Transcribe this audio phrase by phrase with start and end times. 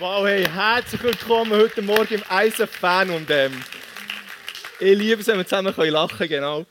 [0.00, 3.52] Wow, hey, herzlich willkommen heute Morgen im ISF-Fan und ähm,
[4.80, 6.66] ich liebe es, wenn wir zusammen lachen können, genau.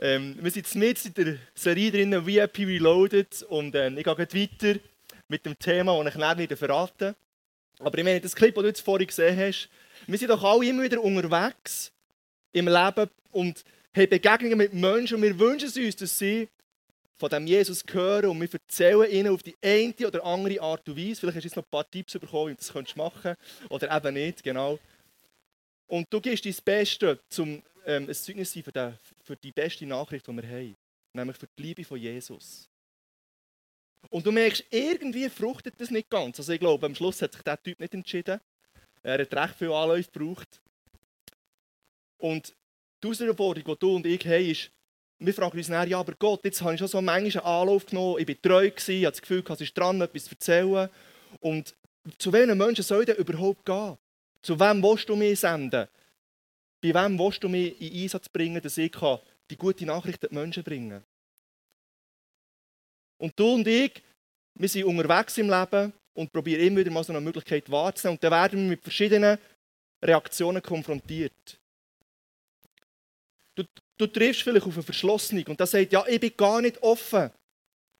[0.00, 4.80] Ähm, wir sind mit in der Serie drin, VIP Reloaded und ähm, ich gehe weiter
[5.28, 7.14] mit dem Thema, das ich nicht wieder verraten
[7.78, 9.68] Aber ich meine, das Clip, das du jetzt vorhin gesehen hast,
[10.08, 11.92] wir sind doch alle immer wieder unterwegs
[12.50, 13.62] im Leben und
[13.96, 16.48] haben Begegnungen mit Menschen und wir wünschen uns, dass sie
[17.18, 20.96] von dem Jesus hören und wir erzählen ihnen auf die eine oder andere Art und
[20.96, 21.20] Weise.
[21.20, 23.96] Vielleicht hast du jetzt noch ein paar Tipps bekommen, wie du das machen könntest oder
[23.96, 24.78] eben nicht, genau.
[25.86, 29.86] Und du gibst dein Bestes, um ähm, ein Zeugnis sein für, den, für die beste
[29.86, 30.76] Nachricht, die wir haben.
[31.12, 32.68] Nämlich für die Liebe von Jesus.
[34.08, 36.38] Und du merkst, irgendwie fruchtet das nicht ganz.
[36.38, 38.40] Also ich glaube, am Schluss hat sich der Typ nicht entschieden.
[39.02, 40.60] Er hat recht viele Anläufe gebraucht.
[42.18, 42.54] Und
[43.02, 44.70] die Herausforderung, die du und ich haben, ist,
[45.26, 47.86] wir fragen uns dann, ja, aber Gott, jetzt habe ich schon so manchmal einen Anlauf
[47.86, 50.88] genommen, ich war treu, gewesen, ich habe das Gefühl, es ist dran, etwas zu erzählen.
[51.40, 51.74] Und
[52.18, 53.96] zu welchen Menschen soll denn überhaupt gehen?
[54.42, 55.86] Zu wem willst du mich senden?
[56.80, 58.92] Bei wem willst du mich in Einsatz bringen, dass ich
[59.50, 61.04] die gute Nachricht den Menschen bringen kann?
[63.18, 64.02] Und du und ich,
[64.54, 68.16] wir sind unterwegs im Leben und probieren immer wieder mal so eine Möglichkeit wahrzunehmen.
[68.16, 69.38] Und dann werden wir mit verschiedenen
[70.02, 71.60] Reaktionen konfrontiert.
[73.54, 73.64] Du,
[73.98, 77.30] du triffst vielleicht auf eine Verschlossene und der sagt, ja, ich bin gar nicht offen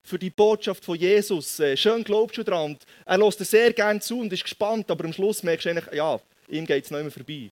[0.04, 1.60] für die Botschaft von Jesus.
[1.60, 2.76] Äh, schön glaubst du dran.
[3.04, 5.92] er lässt dir sehr gerne zu und ist gespannt, aber am Schluss merkst du eigentlich,
[5.94, 7.50] ja, ihm geht es nicht mehr vorbei.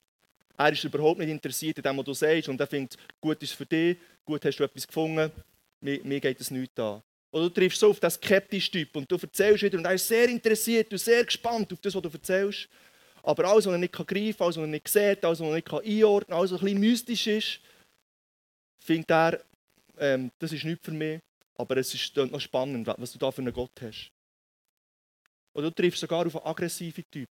[0.57, 3.53] Er ist überhaupt nicht interessiert in dem, was du sagst und er findet, gut ist
[3.53, 5.31] für dich, gut hast du etwas gefunden,
[5.79, 7.01] mir, mir geht es nicht an.
[7.31, 10.07] Oder du triffst so auf den skeptischen Typ und du erzählst wieder und er ist
[10.07, 12.67] sehr interessiert und sehr gespannt auf das, was du erzählst.
[13.23, 15.55] Aber alles, was er nicht greifen kann, alles, was er nicht sieht, alles, was er
[15.55, 17.59] nicht einordnen kann, alles, was ein bisschen mystisch ist,
[18.83, 19.43] findet er,
[19.97, 21.19] ähm, das ist nichts für mich,
[21.55, 24.11] aber es ist noch spannend, was du da für einen Gott hast.
[25.53, 27.29] Oder du triffst sogar auf einen aggressiven Typ.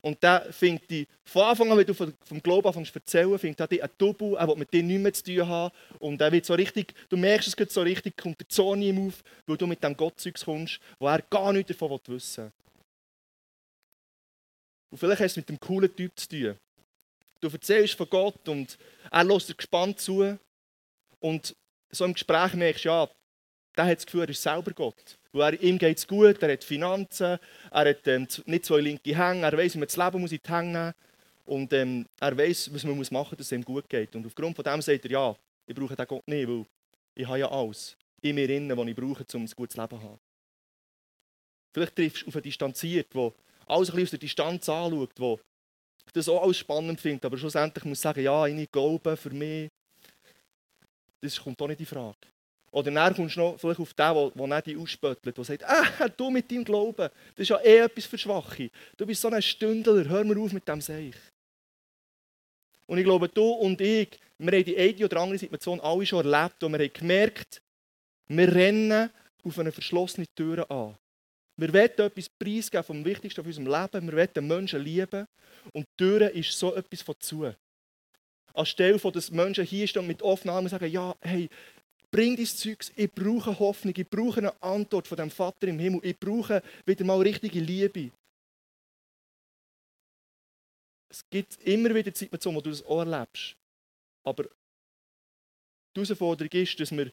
[0.00, 3.60] Und der findet dich, von Anfang an, wenn du vom Glauben anfängst zu erzählen, findet
[3.60, 5.74] er dich ein Double, er will mit dir nichts mehr zu tun haben.
[5.98, 9.08] Und er wird so richtig, du merkst, es geht so richtig, kommt der Zone ihm
[9.08, 12.52] auf, weil du mit dem Gottzeugs kommst, wo er gar nichts davon wissen will.
[14.90, 16.56] Und vielleicht hast du es mit dem coolen Typ zu tun.
[17.40, 18.78] Du erzählst von Gott und
[19.10, 20.38] er lässt dir gespannt zu.
[21.20, 21.56] Und
[21.90, 23.08] so im Gespräch merkst du, ja,
[23.76, 25.18] der hat das Gefühl, er ist selber Gott.
[25.32, 27.38] Weil er, ihm geht es gut, er hat Finanzen,
[27.70, 30.40] er hat ähm, nicht zwei linke Hänge, er weiß, wie man das Leben muss in
[30.44, 30.94] die Hänge
[31.44, 34.14] und ähm, er weiß, was man muss machen muss, dass es ihm gut geht.
[34.14, 35.36] Und aufgrund von dem sagt er, ja,
[35.66, 36.64] ich brauche den Gott nicht, weil
[37.14, 40.02] ich habe ja alles in mir innen, was ich brauche, um ein gutes Leben zu
[40.02, 40.18] haben.
[41.72, 43.32] Vielleicht triffst du auf einen Distanziert, der
[43.66, 45.36] alles ein aus der Distanz anschaut, der
[46.12, 49.70] das auch alles spannend findet, aber schlussendlich muss sagen, ja, ich glaube für mich,
[51.20, 52.16] das kommt auch nicht in Frage.
[52.70, 56.08] Oder dann kommst du noch vielleicht auf den, der nicht die ausspöttelt, der sagt, ah,
[56.16, 58.70] du mit deinem Glauben, das ist ja eh etwas für Schwache.
[58.96, 61.14] Du bist so ein Stündler, hör mir auf mit dem Seich.
[62.86, 66.24] Und ich glaube, du und ich, wir haben die eine oder andere Situation alle schon
[66.24, 67.62] erlebt und wir haben gemerkt,
[68.28, 69.10] wir rennen
[69.42, 70.96] auf eine verschlossene Tür an.
[71.56, 74.06] Wir wollen etwas preisgeben vom Wichtigsten auf unserem Leben.
[74.06, 75.26] Wir wollen Menschen lieben.
[75.72, 77.52] Und die Tür ist so etwas von zu
[78.58, 81.48] anstelle von, dass Menschen hier stehen mit offenen Armen sagen, ja, hey,
[82.10, 86.00] bring dein Zeugs, ich brauche Hoffnung, ich brauche eine Antwort von dem Vater im Himmel,
[86.02, 88.10] ich brauche wieder mal richtige Liebe.
[91.10, 93.56] Es gibt immer wieder Situationen, wo du das auch erlebst.
[94.24, 97.10] Aber die Herausforderung ist, dass wir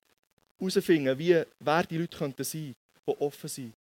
[0.59, 2.75] herausfinden, wie, wer die Leute könnten sein
[3.05, 3.73] könnten, die offen sind.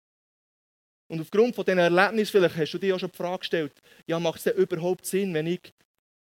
[1.09, 3.73] Und aufgrund von diesen Erlebnissen, vielleicht hast du dir auch schon die Frage gestellt,
[4.07, 5.73] ja, macht es denn überhaupt Sinn, wenn ich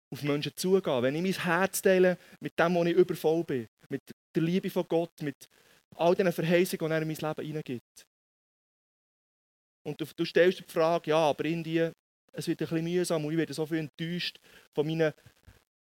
[0.09, 4.01] auf Menschen zugehen, wenn ich mein Herz teile mit dem, wo ich übervoll bin, mit
[4.35, 5.47] der Liebe von Gott, mit
[5.95, 8.05] all diesen Verheißungen, die er in mein Leben hineingibt.
[9.83, 11.91] Und du, du stellst die Frage, ja, aber irgendwie,
[12.33, 14.39] es wird ein bisschen mühsam und ich werde so viel enttäuscht
[14.73, 15.13] von meinen,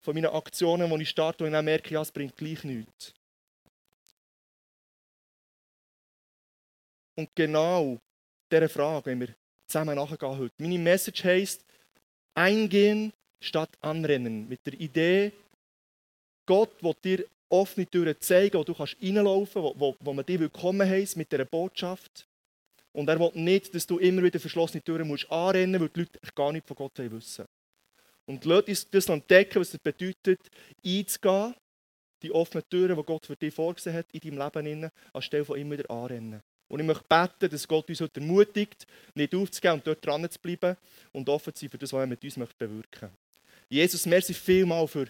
[0.01, 3.13] von meinen Aktionen, die ich starte und dann merke, ja, es bringt gleich nichts.
[7.15, 7.99] Und genau
[8.51, 9.35] dieser Frage, wenn wir
[9.67, 10.53] zusammen nachgehen heute.
[10.57, 11.65] Meine Message heisst,
[12.33, 13.13] eingehen
[13.43, 14.47] statt anrennen.
[14.47, 15.31] Mit der Idee,
[16.45, 20.39] Gott will dir offene Türen zeigen, wo du kannst reinlaufen kannst, wo, wo man dich
[20.39, 22.25] willkommen heisst mit dieser Botschaft.
[22.93, 26.11] Und er will nicht, dass du immer wieder verschlossene Türen musst anrennen musst, weil die
[26.11, 27.45] Leute gar nicht von Gott wissen
[28.25, 30.39] Und lass uns das entdecken, was es bedeutet,
[30.85, 31.55] einzugehen,
[32.21, 35.77] die offenen Türen, die Gott für dich vorgesehen hat, in deinem Leben, anstelle von immer
[35.77, 36.41] wieder anrennen.
[36.69, 40.39] Und ich möchte beten, dass Gott uns heute ermutigt, nicht aufzugeben und dort dran zu
[40.39, 40.77] bleiben
[41.11, 43.22] und offen zu sein für das, was er mit uns bewirken möchte.
[43.73, 45.07] Jesus, merci vielmal für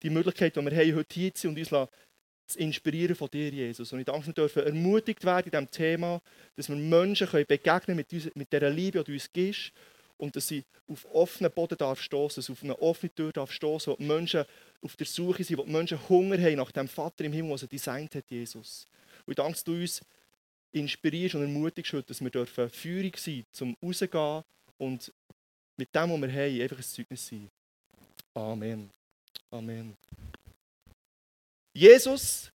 [0.00, 1.90] die Möglichkeit, die wir haben, heute hier zu sein und uns
[2.46, 3.92] zu inspirieren von dir, Jesus.
[3.92, 6.22] Und ich danke, wir dürfen ermutigt werden in diesem Thema,
[6.54, 9.72] dass wir Menschen können begegnen mit, uns, mit dieser Liebe, die du uns gibst
[10.16, 13.92] und dass sie auf offenen Boden darf stoßen, dass auf eine offene Tür darf stoßen,
[13.92, 14.44] wo die Menschen
[14.80, 17.58] auf der Suche sind, wo die Menschen Hunger haben nach dem Vater im Himmel, der
[17.58, 18.86] sie designt hat, Jesus.
[19.26, 20.02] Und ich danke, dass du uns
[20.70, 24.44] inspirierst und ermutigst heute, dass wir dürfen Führung sein, zum rausgehen
[24.78, 25.12] und
[25.76, 27.50] mit dem, was wir haben, einfach ein Zeugnis sein.
[28.34, 28.90] Amen.
[29.50, 29.96] Amen.
[31.72, 32.50] Jesus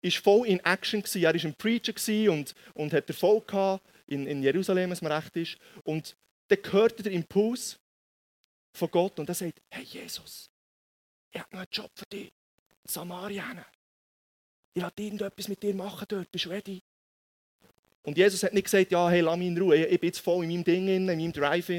[0.00, 1.02] ist voll in Action.
[1.02, 3.52] Er war ein Preacher und, und hat Erfolg
[4.06, 5.58] in, in Jerusalem, wenn es mir recht ist.
[5.82, 6.16] Und
[6.48, 7.78] dann hört er den Impuls
[8.76, 10.50] von Gott und er sagt, hey Jesus,
[11.32, 12.32] ich habe noch einen Job für dich.
[12.84, 13.64] Samaria.
[14.74, 16.30] Ich will irgendetwas mit dir machen dort.
[16.30, 16.82] Bist du ready?
[18.06, 19.86] Und Jesus hat nicht gesagt, ja, hey, lass mich in Ruhe.
[19.86, 21.70] Ich bin jetzt voll in meinem Ding, in meinem Drive.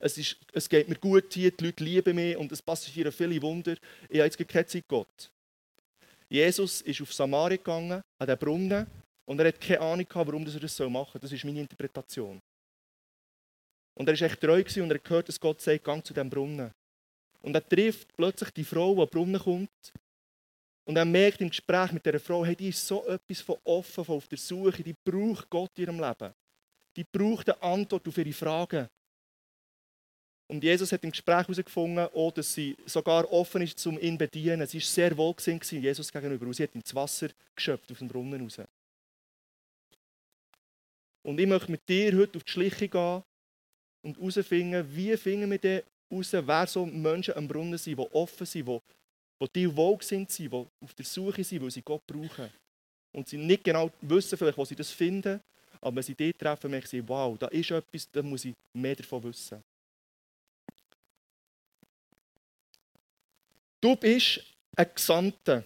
[0.00, 3.40] Es, ist, es geht mir gut hier, die Leute lieben mich und es passieren viele
[3.40, 3.76] Wunder.
[4.08, 5.30] Ich habe jetzt keine Zeit Gott.
[6.28, 8.86] Jesus ist auf Samaria gegangen, an den Brunnen,
[9.24, 11.20] und er hat keine Ahnung warum er das machen soll.
[11.20, 12.40] Das ist meine Interpretation.
[13.94, 16.28] Und er war echt treu und er hat gehört, dass Gott sagt, gang zu diesem
[16.28, 16.72] Brunnen.
[17.42, 19.92] Und er trifft plötzlich die Frau, die den Brunnen kommt.
[20.88, 24.02] Und er merkt im Gespräch mit dieser Frau, hey, die ist so etwas von offen,
[24.06, 26.32] von auf der Suche, die braucht Gott in ihrem Leben.
[26.96, 28.88] Die braucht eine Antwort auf ihre Fragen.
[30.46, 34.16] Und Jesus hat im Gespräch herausgefunden, oh, dass sie sogar offen ist, um ihn zu
[34.16, 34.66] bedienen.
[34.66, 36.46] Sie war sehr wohlgesinnt Jesus gegenüber.
[36.46, 38.62] Und sie hat ihm das Wasser geschöpft aus dem Brunnen raus.
[41.22, 43.22] Und ich möchte mit dir heute auf die Schliche gehen
[44.00, 48.46] und herausfinden, wie finden wir denn heraus, wer so Menschen am Brunnen sind, die offen
[48.46, 48.80] sind, die,
[49.46, 52.50] die wohlgesinnt sind, die auf der Suche sind, weil sie Gott brauchen.
[53.12, 55.40] Und sie nicht genau wissen, vielleicht, wo sie das finden,
[55.80, 58.96] aber wenn sie die treffen, merken sie, wow, da ist etwas, da muss ich mehr
[58.96, 59.62] davon wissen.
[63.80, 64.40] Du bist
[64.76, 65.64] ein Gesandter.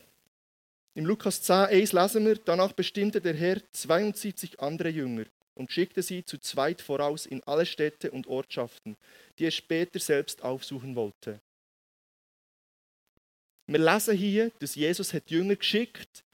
[0.95, 6.03] Im Lukas 10, 1 lesen wir, danach bestimmte der Herr 72 andere Jünger und schickte
[6.03, 8.97] sie zu zweit voraus in alle Städte und Ortschaften,
[9.39, 11.41] die er später selbst aufsuchen wollte.
[13.67, 16.25] Wir lesen hier, dass Jesus hat Jünger geschickt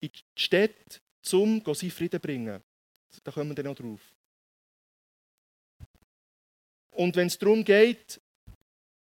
[0.00, 1.00] in die Städte,
[1.32, 2.62] um sie Frieden zu bringen.
[3.24, 4.00] Da kommen wir dann noch drauf.
[6.90, 8.20] Und wenn es darum geht,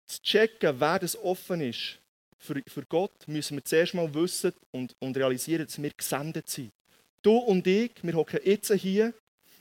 [0.05, 1.99] zu checken, wer das offen ist
[2.37, 6.71] für, für Gott, müssen wir zuerst mal wissen und, und realisieren, dass wir gesendet sind.
[7.21, 9.13] Du und ich, wir hocken jetzt hier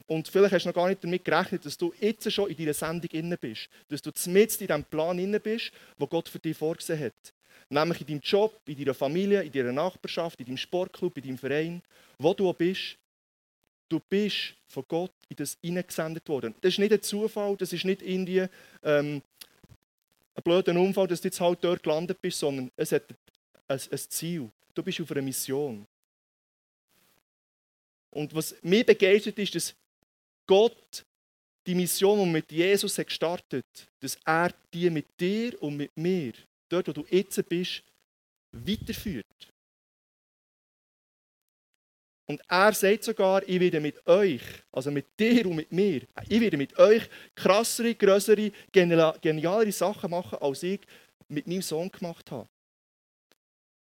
[0.06, 2.74] und vielleicht hast du noch gar nicht damit gerechnet, dass du jetzt schon in deiner
[2.74, 3.68] Sendung inne bist.
[3.88, 7.34] Dass du mitten in diesem Plan inne bist, wo Gott für dich vorgesehen hat.
[7.68, 11.38] Nämlich in deinem Job, in deiner Familie, in deiner Nachbarschaft, in deinem Sportclub, in deinem
[11.38, 11.82] Verein,
[12.18, 12.96] wo du auch bist.
[13.88, 16.54] Du bist von Gott in das hineingesendet worden.
[16.60, 18.46] Das ist nicht ein Zufall, das ist nicht irgendwie
[18.82, 19.22] ähm,
[20.34, 23.04] ein blöder Unfall, dass du jetzt halt dort gelandet bist, sondern es hat
[23.68, 24.50] ein, ein Ziel.
[24.74, 25.86] Du bist auf einer Mission.
[28.10, 29.74] Und was mich begeistert ist, dass
[30.46, 31.04] Gott
[31.66, 35.96] die Mission, die mit Jesus hat gestartet hat, dass er die mit dir und mit
[35.96, 36.32] mir,
[36.68, 37.82] dort wo du jetzt bist,
[38.52, 39.26] weiterführt.
[42.28, 44.42] Und er sagt sogar, ich werde mit euch,
[44.72, 50.38] also mit dir und mit mir, ich werde mit euch krassere, größere, genialere Sachen machen,
[50.40, 50.80] als ich
[51.28, 52.48] mit meinem Sohn gemacht habe.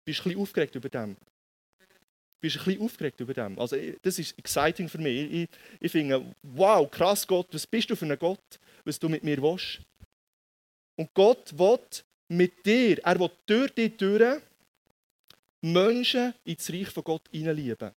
[0.05, 1.17] Bist du ein bisschen aufgeregt über dem?
[2.45, 3.59] bist ein bisschen aufgeregt über dem.
[3.59, 5.33] Also, das ist exciting für mich.
[5.33, 5.49] Ich,
[5.81, 9.41] ich finde, wow, krass Gott, was bist du für ein Gott, was du mit mir
[9.41, 9.81] willst?
[10.97, 11.79] Und Gott will
[12.29, 14.41] mit dir, er will durch dich durch
[15.61, 17.93] Menschen ins Reich von Gott hineinlieben.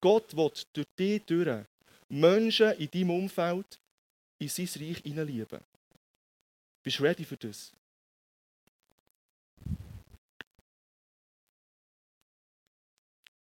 [0.00, 1.64] Gott will durch dich durch
[2.08, 3.78] Menschen in deinem Umfeld
[4.38, 5.60] in sein Reich hineinlieben.
[6.82, 7.72] Bist du ready für das?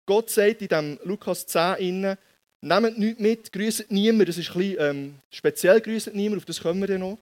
[0.05, 2.19] Gott sagt in diesem Lukas 10 innen,
[2.61, 4.29] nehmt nichts mit, grüßt niemand.
[4.29, 7.19] Das ist ein bisschen ähm, speziell, grüßt niemand, auf das kommen wir dann noch.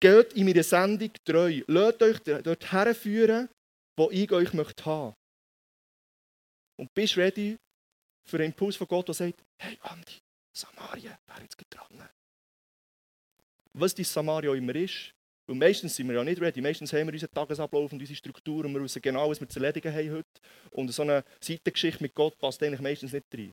[0.00, 1.62] Geht in meine Sendung treu.
[1.66, 3.48] Lasst euch dort herführen,
[3.96, 5.14] wo ich euch möchte haben.
[6.76, 7.56] Und bist ready
[8.24, 10.20] für den Impuls von Gott, der sagt, hey Andi,
[10.56, 12.08] Samaria, wer jetzt dran?
[13.72, 15.12] Was die Samaria immer ist,
[15.48, 16.60] und meistens sind wir ja nicht ready.
[16.60, 19.58] Meistens haben wir unseren Tagesablauf und unsere Struktur und wir wissen genau, was wir zu
[19.58, 20.40] erledigen haben heute.
[20.70, 23.52] Und so eine Seitengeschichte mit Gott passt eigentlich meistens nicht rein.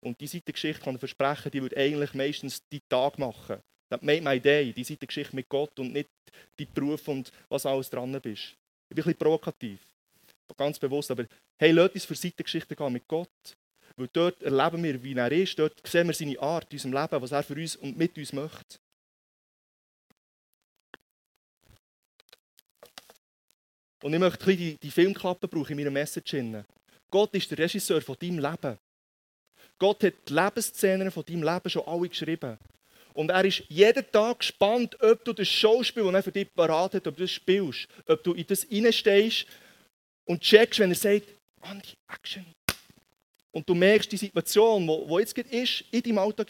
[0.00, 3.60] Und diese Seitengeschichte kann ich versprechen, die würde eigentlich meistens die Tag machen.
[3.88, 6.10] Das made my day, die Seitengeschichte mit Gott und nicht
[6.58, 8.56] die Beruf und was alles dran bist.
[8.88, 9.80] Ich bin ein bisschen provokativ.
[10.56, 11.10] Ganz bewusst.
[11.10, 11.26] Aber
[11.58, 13.28] hey, lasst uns für Seitengeschichten gehen mit Gott.
[13.96, 15.58] Weil dort erleben wir, wie er ist.
[15.58, 18.32] Dort sehen wir seine Art in unserem Leben, was er für uns und mit uns
[18.32, 18.78] möchte.
[24.02, 26.36] Und ich möchte die, die Filmklappe brauchen in meiner Message.
[27.10, 28.78] Gott ist der Regisseur von deinem Leben.
[29.78, 32.58] Gott hat die Lebensszenen von deinem Leben schon alle geschrieben.
[33.16, 36.92] Und er ist jeden Tag gespannt, ob du das Schauspiel, das er für dich parat
[36.94, 39.46] hat, ob du das spielst, ob du in das reinstehst
[40.26, 41.26] und checkst, wenn er sagt,
[41.62, 42.44] Andi, Action.
[43.52, 46.48] Und du merkst die Situation, die jetzt ist, in deinem Alltag,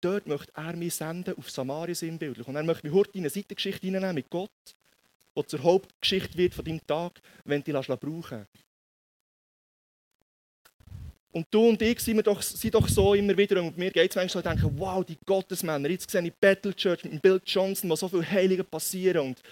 [0.00, 2.48] dort möchte er mich senden auf Samaria sinnbildlich.
[2.48, 4.48] Und er möchte mich heute in eine Seitengeschichte hineinnehmen mit Gott,
[5.36, 8.65] die zur Hauptgeschichte wird von deinem Tag, wenn du dich brauchen lässt.
[11.36, 14.16] Und du und ich sind, doch, sind doch so immer wieder, und mir geht es
[14.16, 17.94] manchmal so, denken, wow, die Gottesmänner, jetzt sehe ich Battle Church mit Bill Johnson, wo
[17.94, 19.42] so viele Heilige passieren und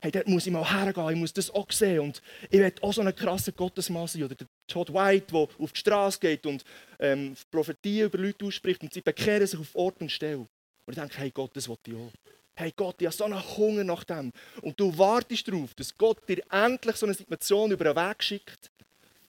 [0.00, 2.94] hey, dort muss ich mal hergehen, ich muss das auch sehen und ich werde auch
[2.94, 4.22] so ein krasser Gottesmann sein.
[4.22, 6.64] Oder der Todd White, der auf die Straße geht und
[6.98, 10.38] ähm, Prophetie über Leute ausspricht und sie bekehren sich auf Ort und Stelle.
[10.38, 10.48] Und
[10.88, 12.10] ich denke, hey Gott, das will ich auch.
[12.54, 14.32] Hey Gott, ich habe so einen Hunger nach dem.
[14.62, 18.70] Und du wartest darauf, dass Gott dir endlich so eine Situation über den Weg schickt,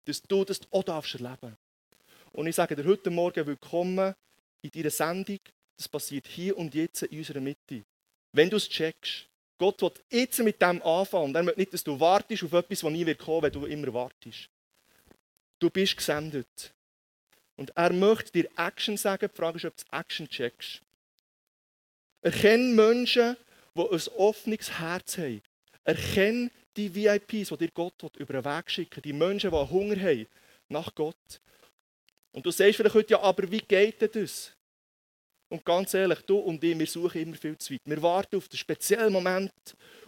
[0.06, 1.58] dass du das auch darfst erleben
[2.34, 4.14] und ich sage dir heute Morgen willkommen
[4.62, 5.40] in deiner Sendung.
[5.78, 7.84] Das passiert hier und jetzt in unserer Mitte.
[8.32, 11.36] Wenn du es checkst, Gott will jetzt mit dem anfangen.
[11.36, 13.94] Er möchte nicht, dass du wartest auf etwas, das nie wird kommen, wenn du immer
[13.94, 14.50] wartest.
[15.60, 16.74] Du bist gesendet.
[17.58, 19.30] Und er möchte dir Action sagen.
[19.30, 20.82] Die Frage ist, ob du Action checkst.
[22.22, 23.36] Erkenne Menschen,
[23.76, 25.42] die ein offenes Herz haben.
[25.84, 30.28] Erkenne die VIPs, die dir Gott über den Weg schicken Die Menschen, die Hunger haben
[30.70, 31.42] nach Gott.
[32.32, 34.54] Und du sagst vielleicht heute, ja, aber wie geht denn das?
[35.52, 37.82] Und ganz ehrlich, du und ich, wir suchen immer viel zu weit.
[37.84, 39.52] Wir warten auf den speziellen Moment,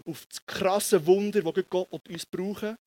[0.06, 2.78] auf das krasse Wunder, das Gott uns brauchen.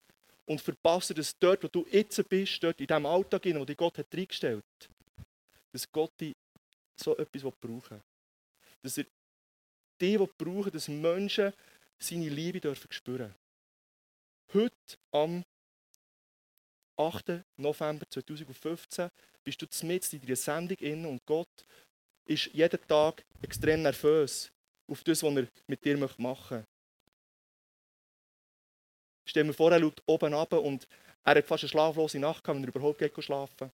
[0.47, 3.97] Und verpassen, dass dort, wo du jetzt bist, dort in diesem Alltag, wo dich Gott
[3.97, 4.91] hat reingestellt hat,
[5.73, 6.35] dass Gott dich
[7.01, 8.03] so etwas brauchen will.
[8.83, 9.07] Dass er
[10.01, 11.53] die brauchen, dass Menschen
[11.99, 13.35] seine Liebe dürfen spüren.
[14.53, 15.43] Heute am
[16.97, 17.43] 8.
[17.57, 19.09] November 2015
[19.43, 21.65] bist du mit in deiner Sendung in und Gott
[22.27, 24.51] ist jeden Tag extrem nervös
[24.91, 26.65] auf das, was er mit dir machen möchte.
[29.27, 30.87] Stell mir vor, er schaut oben ab und
[31.25, 33.71] er hat fast eine schlaflose Nacht gehabt, wenn er überhaupt geht schlafen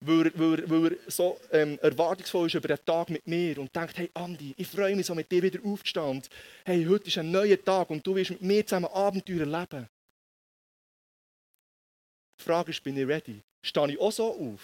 [0.00, 3.98] weil, weil, weil er so ähm, erwartungsvoll ist über den Tag mit mir und denkt,
[3.98, 6.22] hey Andi, ich freue mich so mit dir wieder aufzustehen.
[6.64, 9.88] Hey, heute ist ein neuer Tag und du wirst mit mir zusammen Abenteuer erleben.
[12.40, 13.42] Die Frage ist, bin ich ready?
[13.62, 14.60] Stehe ich auch so auf?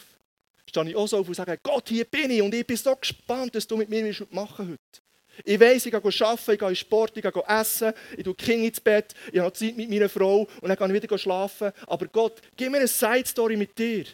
[0.66, 2.96] Stehe ich auch so auf und sage, Gott, hier bin ich und ich bin so
[2.96, 5.06] gespannt, was du mit mir machen heute.
[5.44, 8.64] Ich weiss, ich gehe arbeiten, ich gehe in Sport, ich gehe essen, ich tue Kind
[8.64, 11.72] ins Bett, ich habe Zeit mit meiner Frau und dann gehe ich wieder schlafen.
[11.86, 14.06] Aber Gott, gib mir eine Side-Story mit dir,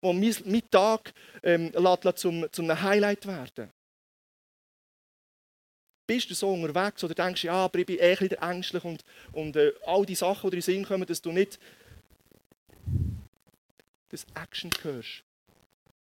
[0.00, 1.12] wo mein, Tag
[1.42, 1.72] ähm,
[2.14, 3.70] zum, zum Highlight werden.
[6.06, 9.02] Bist du so unterwegs oder denkst ja, aber ich bin eh ein ängstlich und,
[9.32, 11.58] und äh, all die Sachen, die in den Sinn kommen, dass du nicht
[14.08, 15.24] das Action hörst.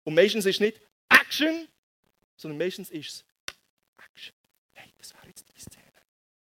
[0.05, 1.69] Und meistens ist es nicht Action,
[2.37, 3.25] sondern meistens ist es
[3.97, 4.35] Action.
[4.75, 5.93] Hey, das wäre jetzt die Szene.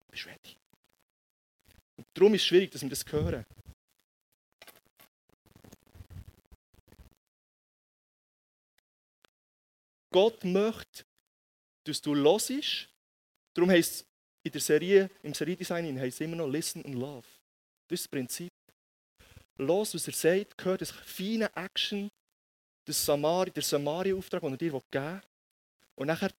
[0.10, 0.58] Bist du ready?
[1.98, 3.46] Und darum ist es schwierig, dass wir das hören.
[10.14, 11.06] Gott möchte,
[11.84, 12.88] dass du hörst.
[13.54, 14.06] Darum heißt es
[14.44, 17.28] in der Serie, im Seriedesign heißt es immer noch Listen and Love.
[17.88, 18.53] Das ist das Prinzip
[19.58, 22.10] los, was er sagt, gehört das feine Action,
[22.86, 25.22] das Samari, der Samaria-Auftrag, den er dir geben will.
[25.96, 26.32] Und nachher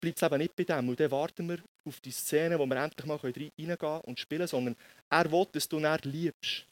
[0.00, 0.88] bleibt es eben nicht bei dem.
[0.88, 4.76] Und dann warten wir auf die Szene, wo wir endlich mal reingehen und spielen sondern
[5.10, 6.66] er will, dass du näher liebst.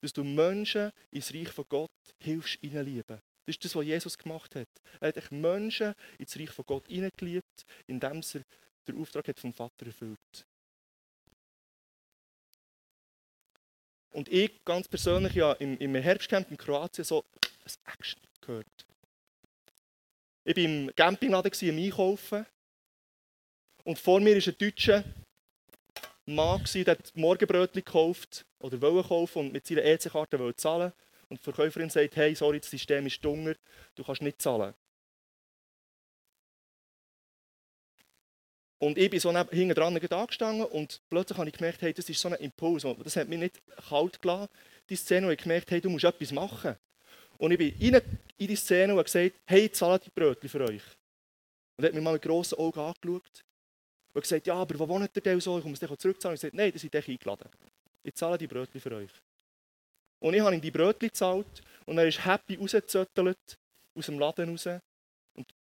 [0.00, 3.20] Dass du Menschen ins Reich von Gott hilfst, hineinlieben.
[3.46, 4.68] Das ist das, was Jesus gemacht hat.
[5.00, 8.42] Er hat Menschen ins Reich von Gott hineingeliebt, indem er
[8.86, 10.46] den Auftrag vom Vater erfüllt.
[14.14, 18.86] Und ich ganz persönlich ja im, im Herbstcamp in Kroatien so ein Action gehört.
[20.44, 22.46] Ich war im Campingladen im Einkaufen.
[23.82, 25.02] Und vor mir war ein deutscher
[26.26, 30.92] Mann, der Morgenbrötchen gekauft oder wollte kaufen und mit seiner EC-Karte zahlen.
[31.28, 33.54] Und die Verkäuferin sagt: Hey, sorry, das System ist dunger,
[33.96, 34.74] du kannst nicht zahlen.
[38.78, 42.20] Und ich bin so hinten dran angestanden und plötzlich habe ich gemerkt, hey, das ist
[42.20, 42.84] so ein Impuls.
[43.02, 44.48] Das hat mich nicht kalt gelassen,
[44.88, 46.76] die Szene, wo ich gemerkt habe, hey, du musst etwas machen.
[47.38, 48.02] Und ich bin rein
[48.36, 50.82] in die Szene und habe gesagt, hey, ich zahle die Brötchen für euch.
[51.76, 53.44] Und er hat mich mal mit grossen Augen angeschaut
[54.12, 55.58] und gesagt, ja, aber wo wohnt ihr denn so?
[55.58, 56.32] Ich muss es zurückzahlen.
[56.32, 57.48] Und ich gesagt, nein, das sind euch eingeladen.
[58.02, 59.10] Ich zahle die Brötchen für euch.
[60.20, 63.58] Und ich habe ihm die Brötchen gezahlt und er ist happy rausgezöttelt
[63.94, 64.68] aus dem Laden raus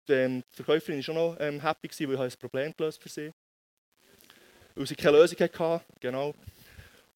[0.09, 3.31] die Verkäuferin war schon noch ähm, happy, gewesen, weil ich ein Problem gelöst für sie
[4.75, 5.85] Weil sie keine Lösung hatte.
[5.99, 6.33] Genau.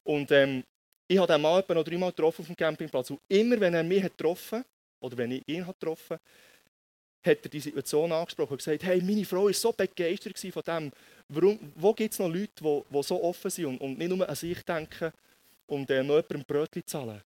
[0.04, 0.64] Und ähm,
[1.06, 3.10] ich habe den Mann etwa noch dreimal getroffen auf dem Campingplatz.
[3.10, 4.64] Und immer, wenn er mich hat getroffen
[5.00, 6.18] oder wenn ich ihn hat getroffen
[7.24, 10.92] hat er die Situation angesprochen und gesagt, hey, meine Frau war so begeistert von dem.
[11.28, 14.28] Warum, wo gibt es noch Leute, die, die so offen sind und, und nicht nur
[14.28, 15.10] an sich denken
[15.66, 17.22] und äh, noch jemandem Brötchen zahlen?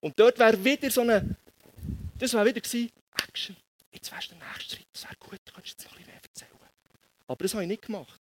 [0.00, 1.36] Und dort wäre wieder so eine,
[2.16, 2.90] das wäre wieder gewesen,
[3.26, 3.56] Action,
[3.94, 6.12] jetzt wärst du der nächste Schritt, das wäre gut, du könntest jetzt noch ein bisschen
[6.12, 6.50] mehr erzählen.
[7.26, 8.20] Aber das habe ich nicht gemacht.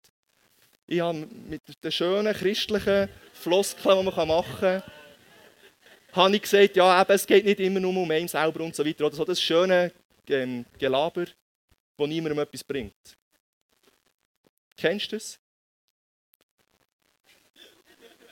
[0.85, 4.83] Ich habe mit den schönen christlichen Floskeln, die man machen kann,
[6.13, 8.85] habe ich gesagt, ja, eben, es geht nicht immer nur um einen selber und so
[8.85, 9.05] weiter.
[9.05, 9.91] Oder so das schöne
[10.29, 13.17] ähm, Gelaber, das niemandem etwas bringt.
[14.77, 15.39] Kennst du das?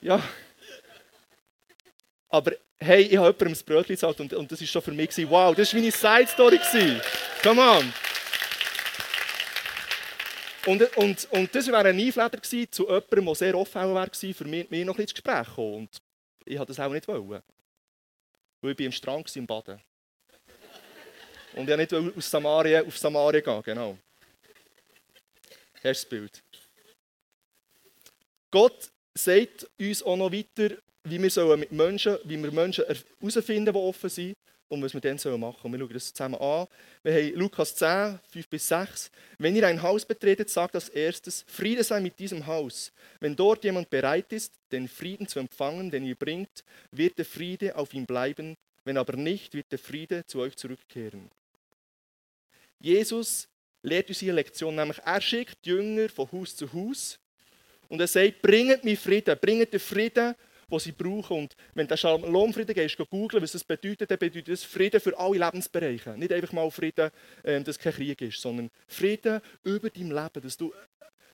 [0.02, 0.22] Ja.
[2.30, 5.10] Aber hey, ich habe jemandem das Brötchen gesagt und, und das war schon für mich,
[5.30, 6.60] wow, das war meine Side-Story.
[7.44, 7.92] Come on.
[10.68, 14.46] Und, und, und das wäre ein Einfleder gewesen zu jemandem, der sehr offen war, für
[14.46, 15.76] mich, mir noch ins Gespräch zu kommen.
[15.78, 16.02] Und
[16.46, 17.08] ich wollte das auch nicht.
[17.08, 17.42] Wollen.
[18.62, 19.82] Weil ich am Strand war, im Baden.
[21.56, 23.98] Und ich wollte nicht aus Samaria auf Samaria gehen, genau.
[25.82, 26.44] Erstes Bild.
[28.52, 33.80] Gott sagt uns auch noch weiter, wie wir mit Menschen, wie wir Menschen herausfinden, die
[33.80, 34.38] offen sind
[34.72, 35.74] und was wir dann machen sollen.
[35.74, 36.68] Wir schauen das zusammen an.
[37.04, 39.12] Wir haben Lukas 10, 5 bis 6.
[39.38, 42.94] Wenn ihr ein Haus betretet, sagt als erstes, Friede sei mit diesem Haus.
[43.20, 47.76] Wenn dort jemand bereit ist, den Frieden zu empfangen, den ihr bringt, wird der Friede
[47.76, 48.56] auf ihm bleiben.
[48.86, 51.30] Wenn aber nicht, wird der Friede zu euch zurückkehren.
[52.80, 53.50] Jesus
[53.84, 57.20] lehrt uns hier Lektion, nämlich er schickt Jünger von Haus zu Haus
[57.90, 60.34] und er sagt, bringt mir Frieden, bringt den Frieden,
[60.72, 61.38] den sie brauchen.
[61.38, 65.38] Und wenn du Shalom-Frieden gehst, googeln, was das bedeutet, dann bedeutet das Frieden für alle
[65.38, 66.18] Lebensbereiche.
[66.18, 67.12] Nicht einfach mal Frieden,
[67.44, 70.74] ähm, dass kein Krieg ist, sondern Frieden über dein Leben, dass du,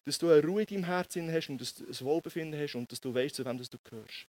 [0.05, 2.91] dass du eine Ruhe in deinem Herzen hast und dass du ein Wohlbefinden hast und
[2.91, 4.27] dass du weißt, zu wem du gehörst.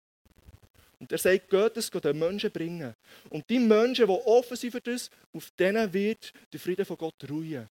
[1.00, 2.96] Und er sagt, geht das den Menschen bringen.
[3.30, 7.30] Und die Menschen, die offen sind für das, auf denen wird der Frieden von Gott
[7.30, 7.70] ruhen.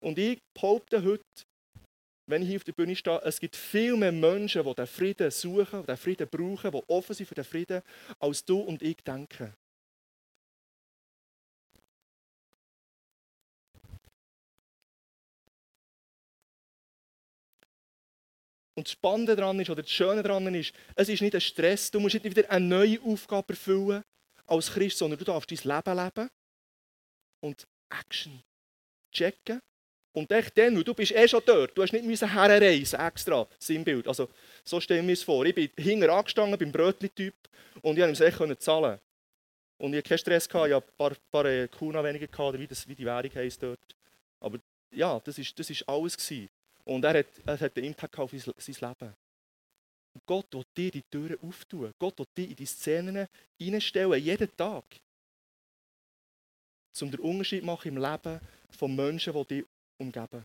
[0.00, 1.24] Und ich behaupte heute,
[2.26, 5.30] wenn ich hier auf der Bühne stehe, es gibt viel mehr Menschen, die den Frieden
[5.30, 7.82] suchen, die den Frieden brauchen, die offen sind für den Frieden,
[8.18, 9.54] als du und ich denken.
[18.74, 21.90] Und das Spannende daran ist, oder das Schöne daran ist, es ist nicht ein Stress,
[21.90, 24.02] du musst nicht wieder eine neue Aufgabe erfüllen
[24.44, 26.30] als Christ, sondern du darfst dein Leben leben
[27.40, 28.42] und Action
[29.12, 29.62] checken
[30.16, 34.08] und echt dann, du bist eh schon dort, du hast nicht herreisen extra, Sinnbild.
[34.08, 34.30] Also,
[34.64, 35.44] so stellen wir es vor.
[35.44, 37.34] Ich bin hinten angestanden beim Brötli-Typ
[37.82, 38.98] und ich konnte ihm echt zahlen.
[39.76, 42.66] Und ich hatte keinen Stress, ich hatte ein paar, paar äh, Kuna weniger, gehabt, wie,
[42.66, 43.78] das, wie die Währung heisst dort.
[44.40, 44.58] Aber
[44.90, 46.16] ja, das war ist, das ist alles.
[46.16, 46.48] Gewesen.
[46.84, 49.14] Und er hat, er hat einen Impact auf sein, sein Leben.
[50.14, 51.92] Und Gott will dir die Türen auftun.
[51.98, 54.84] Gott will dich in die Szenen hineinstellen, jeden Tag.
[57.02, 59.64] Um den Unterschied machen im Leben von Menschen, die dich
[59.98, 60.44] umgeben.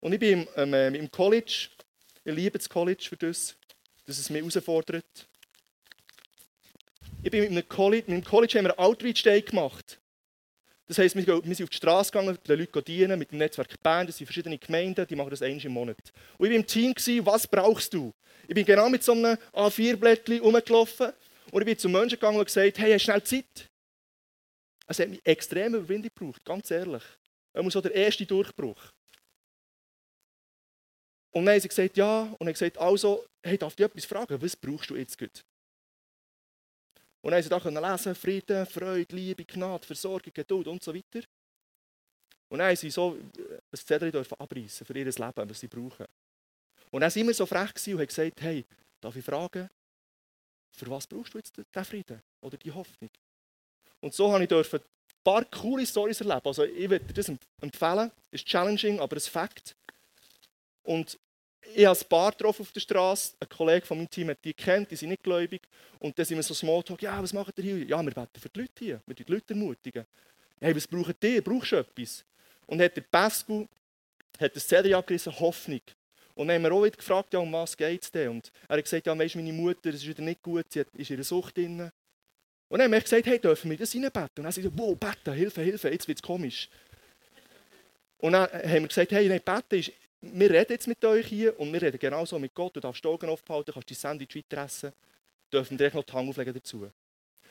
[0.00, 1.68] Und ich bin im, ähm, im College,
[2.24, 3.56] ich liebe das College für das,
[4.04, 5.28] dass es mich herausfordert.
[7.22, 10.00] Ich bin mit einem College, mit dem College haben wir einen Outreach Day gemacht.
[10.86, 14.08] Das heisst, wir, sind auf die Straße gegangen, den Leuten dienen, mit dem Netzwerk Band,
[14.08, 16.12] das sind verschiedene Gemeinden, die machen das einmal im Monat.
[16.36, 18.12] Und ich war im Team, was brauchst du?
[18.48, 21.12] Ich bin genau mit so einem A4-Blättchen rumgelaufen
[21.52, 23.70] und ich bin zu Menschen gegangen und gesagt, hey, hast du schnell Zeit?
[24.88, 27.02] Es hat mich extrem Überwindung gebraucht, ganz ehrlich.
[27.52, 28.92] Er muss so der erste Durchbruch.
[31.32, 32.22] Und dann haben sie gesagt, ja.
[32.22, 34.40] Und er hat gesagt, also, hey, darf ich etwas fragen?
[34.40, 35.44] Was brauchst du jetzt gut?
[37.22, 40.94] Und dann haben sie da können lesen, Frieden, Freude, Liebe, Gnade, Versorgung, Geduld und so
[40.94, 41.26] weiter.
[42.48, 46.06] Und dann haben sie so ein Zettel abreißen für ihr Leben, was sie brauchen.
[46.90, 48.64] Und dann sind wir so frech und haben gesagt, hey,
[49.00, 49.70] darf ich fragen,
[50.70, 53.10] für was brauchst du jetzt den Frieden oder die Hoffnung?
[54.00, 54.48] Und so habe ich
[55.24, 56.42] paar coole Stories erleben.
[56.44, 57.30] Also ich würde dir das
[57.60, 58.10] empfehlen.
[58.30, 59.76] Es ist challenging, aber es Fakt.
[60.82, 61.18] Und
[61.74, 63.34] ich habe ein paar getroffen auf der Straße.
[63.40, 65.62] Ein Kollege von meinem Team hat die kennt, die sind nicht gläubig.
[65.98, 67.00] Und dann sind wir so Smalltalk.
[67.02, 67.84] Ja, was macht ihr hier?
[67.84, 69.02] Ja, wir beten für die Leute hier.
[69.06, 70.04] Wir die Leute ermutigen.
[70.60, 71.42] Hey, was braucht ihr?
[71.42, 72.24] Brauchst du etwas?
[72.66, 73.68] Und hat der Pascal
[74.40, 75.80] hat das Zettel abgerissen, Hoffnung.
[76.34, 78.30] Und dann haben wir auch gefragt, ja, um was geht es denn?
[78.30, 81.10] Und er hat gesagt, ja, weißt, meine Mutter, das ist wieder nicht gut, sie ist
[81.10, 81.90] einer Sucht drin.
[82.72, 84.22] Und dann haben wir gesagt, hey, dürfen wir das reinbeten?
[84.22, 86.70] Und dann haben sie wow, beten, Hilfe, Hilfe, jetzt wird es komisch.
[88.16, 91.60] Und dann haben wir gesagt, hey, nein, beten ist, wir reden jetzt mit euch hier
[91.60, 92.74] und wir reden genauso mit Gott.
[92.74, 94.90] Du darfst die Augen aufhalten, kannst die Sandwich weiter essen,
[95.52, 96.90] dürfen dir noch die Hand auflegen dazu.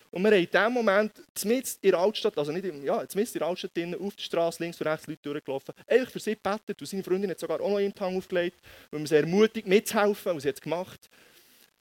[0.09, 3.35] Und wir haben in dem Moment, zumindest in der Altstadt, also nicht im, ja, zumindest
[3.35, 6.33] in der Altstadt drinnen, auf der Straße links und rechts Leute durchgelaufen, eigentlich für sie
[6.33, 8.57] gebetet und seine Freundin hat sogar auch noch die Hand aufgelegt,
[8.89, 11.11] weil wir sehr mutig mitzuhelfen, was sie jetzt gemacht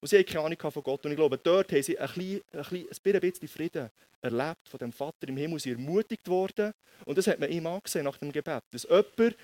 [0.00, 1.04] Und sie hatten keine Ahnung von Gott.
[1.04, 3.90] Und ich glaube, dort haben sie ein, bisschen, ein, bisschen, Frieden
[4.22, 5.58] erlebt von dem Vater im Himmel.
[5.58, 6.72] Sie ermutigt worden.
[7.04, 8.62] Und das hat man ihm angesehen nach dem Gebet.
[8.70, 9.36] Dass jemand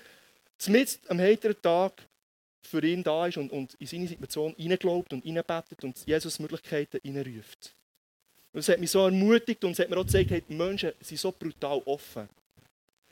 [0.57, 1.93] zumindest am heiteren Tag
[2.61, 6.99] für ihn da ist und, und in seine Situation hineinglaubt und hineinbetet und Jesus Möglichkeiten
[7.03, 7.75] hineinruft.
[8.51, 10.91] Und es hat mich so ermutigt und es hat mir auch gezeigt, hey, die Menschen
[10.99, 12.27] sind so brutal offen.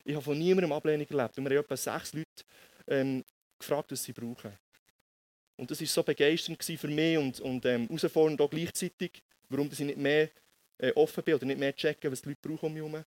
[0.04, 1.38] Ich habe von niemandem Ablehnung erlebt.
[1.38, 2.26] Und wir haben etwa sechs Leute
[2.88, 3.24] ähm,
[3.58, 4.52] gefragt, was sie brauchen.
[5.56, 9.78] Und das war so begeisternd für mich und, und ähm, herausfordernd auch gleichzeitig, warum ich
[9.78, 10.30] nicht mehr
[10.78, 13.04] äh, offen bin oder nicht mehr checken, was die Leute brauchen um mich herum.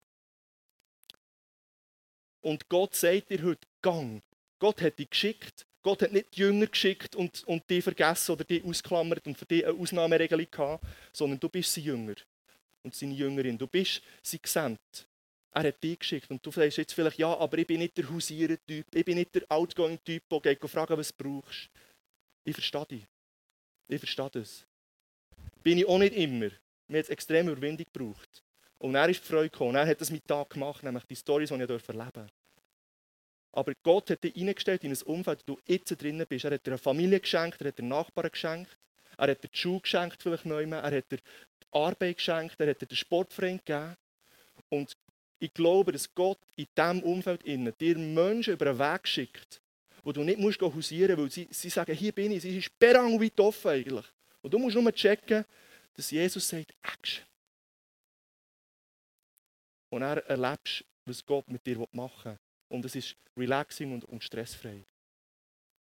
[2.42, 4.22] Und Gott sagt dir heute, gang.
[4.58, 5.66] Gott hat dich geschickt.
[5.82, 9.46] Gott hat nicht die Jünger geschickt und, und die vergessen oder die ausklammert und für
[9.46, 12.14] die eine Ausnahmeregelung gehabt, sondern du bist sein Jünger
[12.82, 13.58] und seine Jüngerin.
[13.58, 15.06] Du bist sein Gesandt.
[15.52, 18.10] Er hat dich geschickt und du sagst jetzt vielleicht, ja, aber ich bin nicht der
[18.10, 21.70] Hausierer-Typ, ich bin nicht der Outgoing-Typ, der geht fragen, was du brauchst.
[22.46, 23.06] Ich verstehe dich.
[23.88, 24.64] Ich verstehe das.
[25.64, 26.50] Bin ich auch nicht immer.
[26.86, 28.44] Mir hat es extrem Überwindung gebraucht.
[28.78, 29.74] Und er ist die Freude gekommen.
[29.74, 32.26] Er hat das mit Tag gemacht, nämlich die Storys, die ich erleben durfte.
[33.50, 36.44] Aber Gott hat dich eingestellt in ein Umfeld, wo du jetzt drinnen bist.
[36.44, 38.78] Er hat dir eine Familie geschenkt, er hat dir Nachbarn geschenkt,
[39.16, 42.60] er hat dir die Schule geschenkt, vielleicht neu mehr, er hat dir die Arbeit geschenkt,
[42.60, 43.96] er hat dir den Sportfreund gegeben.
[44.68, 44.92] Und
[45.40, 49.60] ich glaube, dass Gott in diesem Umfeld innen dir Menschen über einen Weg schickt,
[50.06, 52.70] wo du nicht musst hausieren musst, weil sie, sie sagen, hier bin ich, sie ist
[52.80, 54.06] weit offen eigentlich.
[54.40, 55.44] Und du musst nur checken,
[55.94, 57.26] dass Jesus sagt, Action.
[59.90, 62.38] Und er erlebst, was Gott mit dir machen will.
[62.68, 64.84] Und es ist relaxing und, und stressfrei.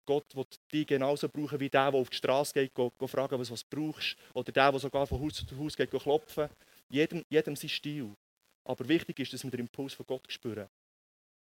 [0.07, 3.39] Gott wird dich genauso brauchen wie der, der auf die Straße geht, go, go fragen,
[3.39, 4.17] was du brauchst.
[4.33, 6.49] Oder der, der sogar von Haus zu Haus geht, go klopfen.
[6.89, 8.17] Jedem, jedem sein Stil.
[8.65, 10.67] Aber wichtig ist, dass wir den Impuls von Gott spüren.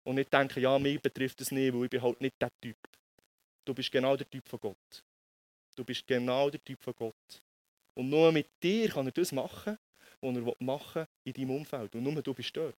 [0.04, 2.78] Und nicht denken, ja, mich betrifft das nicht, weil ich bin halt nicht der Typ.
[3.66, 5.04] Du bist genau der Typ von Gott.
[5.76, 7.44] Du bist genau der Typ von Gott.
[7.94, 9.78] Und nur mit dir kann er das machen,
[10.22, 11.96] was er machen will in deinem Umfeld.
[11.96, 12.76] Und nur du bist dort.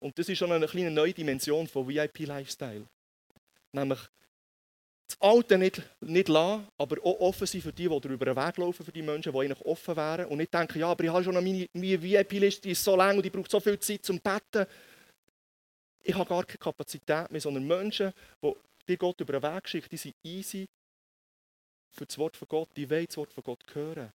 [0.00, 2.86] Und das ist schon eine kleine neue Dimension von VIP-Lifestyle.
[3.70, 4.00] Nämlich
[5.12, 8.92] das Alte nicht, nicht lassen, aber auch offen sein für die, die darüber den für
[8.92, 10.26] die Menschen, die eigentlich offen wären.
[10.26, 13.16] Und nicht denken, ja, aber ich habe schon meine, meine VIP-Liste, die ist so lang
[13.16, 14.66] und ich brauche so viel Zeit zum Betten.
[16.02, 18.52] Ich habe gar keine Kapazität mehr, sondern Menschen, die
[18.88, 20.68] dir Gott über den Weg schickt, die sind easy
[21.90, 24.10] für das Wort von Gott, die wollen das Wort von Gott hören.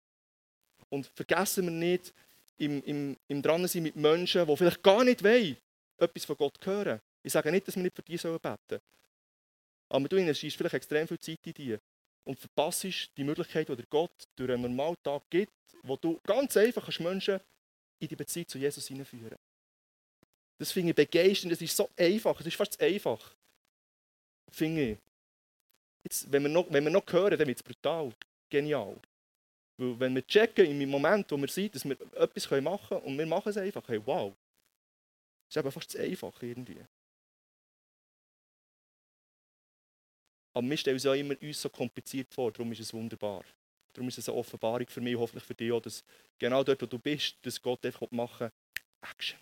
[0.89, 2.13] Und vergessen wir nicht,
[2.57, 5.57] im, im, im Dransein mit Menschen, die vielleicht gar nicht wollen,
[5.97, 6.99] etwas von Gott hören.
[7.23, 8.81] Ich sage nicht, dass wir nicht für die beten sollen.
[9.89, 11.77] Aber du investierst vielleicht extrem viel Zeit in die
[12.25, 12.83] und verpasst
[13.17, 15.51] die Möglichkeit, die Gott durch einen normalen Tag gibt,
[15.83, 17.39] wo du ganz einfach Menschen
[17.99, 19.37] in die Beziehung zu Jesus hineinführen
[20.59, 23.35] Das finde ich begeisternd, das ist so einfach, das ist fast einfach.
[24.51, 24.97] Finde ich.
[26.03, 28.13] Jetzt, wenn, wir noch, wenn wir noch hören, dann wird es brutal,
[28.49, 28.99] genial.
[29.77, 33.17] Weil wenn wir checken, im Moment, wo wir sind, dass wir etwas machen können und
[33.17, 34.33] wir machen es einfach, hey, wow,
[35.47, 36.83] das ist eben fast einfach irgendwie.
[40.57, 43.45] Aber wir stellen uns ja immer uns so kompliziert vor, darum ist es wunderbar.
[43.93, 46.03] Darum ist es eine Offenbarung für mich hoffentlich für dich auch, dass
[46.39, 48.49] genau dort, wo du bist, dass Gott einfach machen
[49.01, 49.37] Action.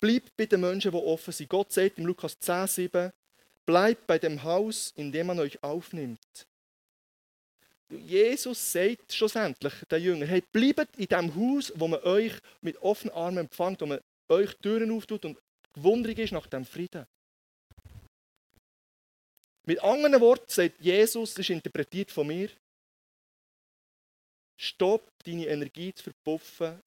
[0.00, 1.50] Bleib bei den Menschen, die offen sind.
[1.50, 3.12] Gott sagt im Lukas 10, 7,
[3.66, 6.46] bleibt bei dem Haus, in dem man euch aufnimmt.
[7.90, 12.32] Jesus sagt schlussendlich den Jüngern, hey, bleibt in dem Haus, wo man euch
[12.62, 15.36] mit offenen Armen empfängt, wo man euch Türen auftut und
[15.74, 17.06] gewundert ist nach dem Frieden.
[19.66, 22.50] Mit anderen Worten sagt Jesus, das ist interpretiert von mir,
[24.58, 26.80] stopp deine Energie zu verpuffen,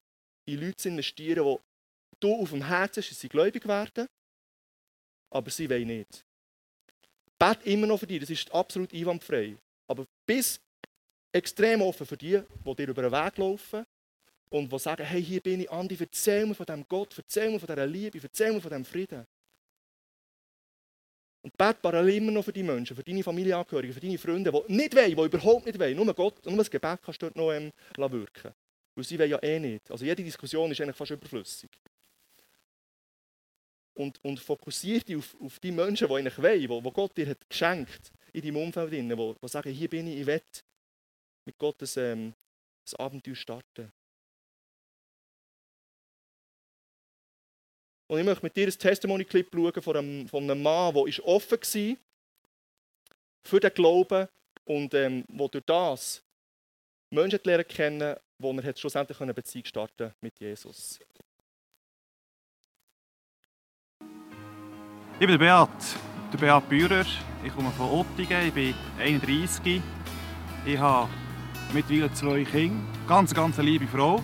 [0.46, 4.06] in Leute zu investieren, die du auf dem Herzen hast, dass sie gläubig werden,
[5.32, 6.24] aber sie wollen nicht.
[7.38, 9.56] Bet immer noch für dich, das ist absolut einwandfrei.
[9.90, 10.60] Aber bis
[11.32, 13.84] extrem offen für die, die dir über den Weg laufen
[14.54, 17.58] und die sagen, hey, hier bin ich, Andi, erzähl mir von diesem Gott, erzähl mir
[17.58, 19.26] von dieser Liebe, erzähl mir von diesem Frieden.
[21.42, 24.72] Und bete parallel immer noch für die Menschen, für deine Familienangehörigen, für deine Freunde, die
[24.72, 25.96] nicht wollen, die überhaupt nicht wollen.
[25.96, 28.54] Nur Gott, nur das Gebet kannst du dort noch ähm, wirken
[28.94, 29.90] Weil sie wollen ja eh nicht.
[29.90, 31.70] Also jede Diskussion ist eigentlich fast überflüssig.
[33.94, 37.48] Und, und fokussiere dich auf, auf die Menschen, die eigentlich wollen, die, Gott dir hat
[37.48, 40.42] geschenkt in deinem Umfeld, die, die sagen, hier bin ich, ich will
[41.44, 42.32] mit Gottes ähm,
[42.84, 43.92] das Abenteuer starten.
[48.06, 51.58] Und ich möchte mit dir ein Testimony-Clip schauen von einem, von einem Mann, der offen
[51.58, 51.96] war
[53.42, 54.28] für den Glauben
[54.64, 56.22] und ähm, wo durch das
[57.10, 60.98] Menschen lernen kennen, wo er hat schlussendlich eine Beziehung starten mit Jesus.
[65.20, 65.68] Ich bin der Beat,
[66.32, 67.06] der Beat Bührer.
[67.44, 69.80] Ich komme von Ottingen, ich bin 31.
[70.66, 71.08] Ich habe
[71.72, 74.22] mittlerweile zwei Kinder, ganz, ganz eine liebe Frau.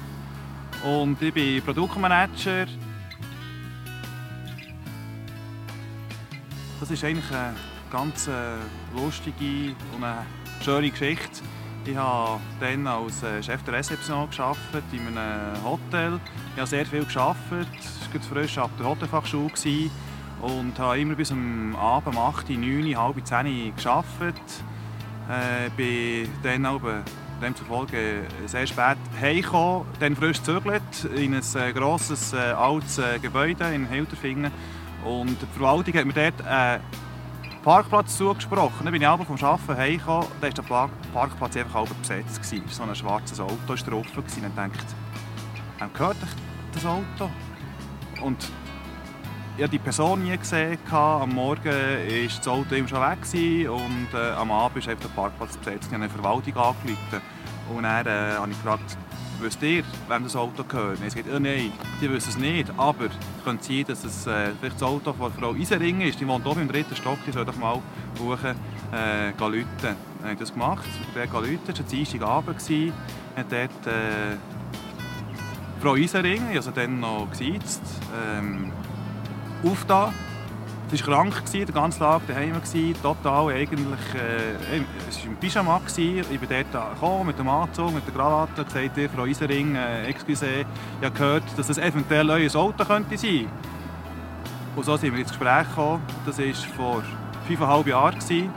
[0.85, 2.67] Und ich bin Produktmanager.
[6.81, 7.55] Das ist eigentlich eine
[7.93, 8.57] ganz äh,
[8.97, 10.25] lustige und eine
[10.65, 11.43] schöne Geschichte.
[11.85, 16.19] Ich habe dann als äh, Chef der Rezeption gearbeitet in einem Hotel.
[16.55, 17.69] Ich habe sehr viel gearbeitet.
[17.79, 19.51] Es war frisch ab der Hotelfachschule
[20.41, 24.43] und habe immer bis am Abend um 8, 9, halb 10 gearbeitet.
[25.29, 27.03] Äh, bin dann aber
[27.43, 34.51] demzufolge sehr spät heimgekommen, dann frisch gezögert in ein äh, grosses, altes Gebäude in Hilterfingen.
[35.05, 36.83] Und die Verwaltung hat mir dort einen
[37.63, 38.85] Parkplatz zugesprochen.
[38.85, 42.43] Dann bin ich aber vom Arbeiten heimgekommen, da war der Parkplatz einfach halb besetzt.
[42.43, 42.65] Gewesen.
[42.69, 44.07] So ein schwarzes Auto war drauf.
[44.17, 44.77] Und ich dachte,
[45.79, 46.17] wem gehört
[46.73, 47.31] das Auto?
[48.23, 48.51] Und
[49.57, 50.79] ich habe die Person nie gesehen.
[50.91, 55.57] Am Morgen war das Auto immer schon weg und äh, am Abend einfach der Parkplatz
[55.59, 55.89] besetzt.
[55.89, 57.21] Ich habe eine Verwaltung angerufen
[57.75, 58.97] und dann äh, habe ich gefragt,
[59.41, 60.99] wisst ihr, wem das Auto gehört?
[61.03, 64.51] Er sagt, oh nein, die wissen es nicht, aber es könnte sein, dass es äh,
[64.61, 66.21] vielleicht das Auto von Frau Isering ist.
[66.21, 67.81] Die wohnt oben im dritten Stock, die soll doch mal
[68.19, 69.67] hoch äh, rufen.
[69.83, 72.61] Dann habe ich das gemacht, ich habe rufen, es war Dienstagabend,
[73.37, 74.37] hat dort äh,
[75.81, 77.83] Frau Isering, habe dann noch gesiezt,
[78.37, 78.73] ähm,
[79.65, 80.13] aufgetan.
[80.93, 82.61] Sie war krank, den ganzen Tag daheim,
[83.01, 85.81] total eigentlich, äh, es war im Pyjama.
[85.87, 90.07] Ich bin dort gekommen, mit dem Anzug, mit der Krawatte, und sagte, Frau Isering, äh,
[90.07, 93.47] excuse, ich habe gehört, dass das eventuell euer Auto könnte sein
[94.75, 96.03] Und so sind wir ins Gespräch gekommen.
[96.27, 97.03] Das war vor
[97.47, 98.51] fünfeinhalb Jahren.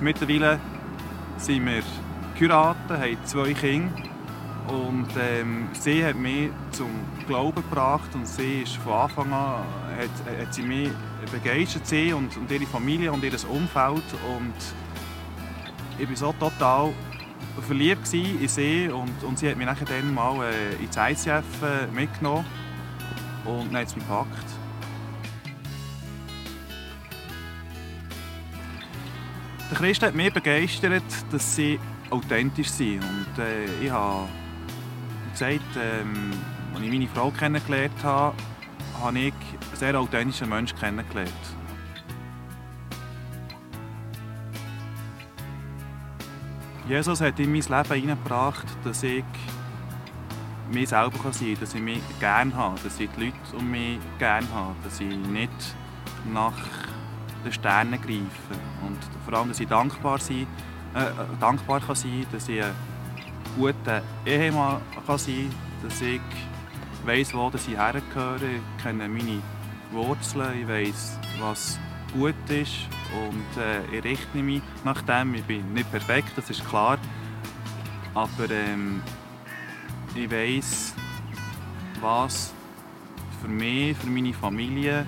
[0.00, 0.58] Mittlerweile
[1.36, 1.82] sind wir
[2.38, 4.07] geheiratet, haben zwei Kinder.
[4.68, 6.90] Und ähm, sie hat mich zum
[7.26, 9.64] Glauben gebracht und sie ist von Anfang an
[9.98, 10.90] hat, hat sie mich
[11.32, 14.04] begeistert sie und, und ihre Familie und ihr Umfeld.
[14.28, 14.54] Und
[15.98, 16.92] ich war so total
[17.66, 22.44] verliebt in sie und, und sie hat mich dann mal äh, ins ICF äh, mitgenommen.
[23.44, 24.46] Und dann hat es mich gepackt.
[29.70, 31.78] Der Christ hat mich begeistert, dass sie
[32.10, 33.02] authentisch sind.
[33.02, 34.28] Und äh, ich habe
[35.38, 36.32] gesagt, ähm,
[36.74, 38.34] als ich meine Frau kennengelernt habe,
[39.00, 41.30] habe ich einen sehr authentischen Menschen kennengelernt.
[46.88, 49.24] Jesus hat in mein Leben hineingebracht, dass ich
[50.72, 53.98] mich selber sein kann, dass ich mich gerne habe, dass ich die Leute um mich
[54.18, 55.76] gerne habe, dass ich nicht
[56.32, 56.56] nach
[57.44, 58.60] den Sternen greife.
[58.84, 60.48] Und vor allem, dass ich dankbar, sein,
[60.94, 62.64] äh, dankbar kann sein dass ich
[63.58, 66.20] guter Ehemann kann sein kann, dass ich
[67.04, 69.42] weiss, wo ich hergehöre, ich kenne meine
[69.90, 71.78] Wurzeln, ich weiss, was
[72.12, 75.34] gut ist und äh, ich richte mich nach dem.
[75.34, 76.98] Ich bin nicht perfekt, das ist klar,
[78.14, 79.02] aber ähm,
[80.14, 80.94] ich weiss,
[82.00, 82.52] was
[83.42, 85.04] für mich, für meine Familie, äh,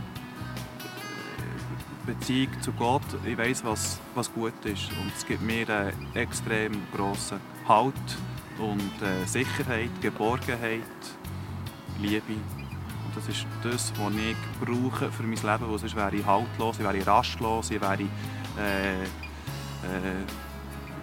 [2.06, 4.90] Beziehung zu Gott, ich weiss, was, was gut ist.
[5.00, 7.94] Und es gibt mir einen extrem grossen Halt
[8.60, 10.82] und äh, Sicherheit, Geborgenheit
[12.00, 12.32] Liebe.
[12.32, 16.78] Und das ist das, was ich brauche für mein Leben, weil sonst wäre ich haltlos,
[16.78, 18.02] ich wäre rastlos, ich wäre
[18.58, 19.06] äh, äh,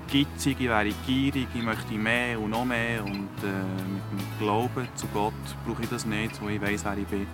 [0.07, 3.03] gitzig, ich wäre gierig, ich möchte mehr und noch mehr.
[3.03, 5.33] Und äh, mit dem Glauben zu Gott
[5.65, 7.27] brauche ich das nicht, wo ich weiß, wer ich bin.